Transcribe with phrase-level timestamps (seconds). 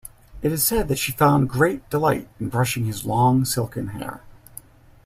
[0.41, 4.23] It is said that she found great delight in brushing his long silken hair.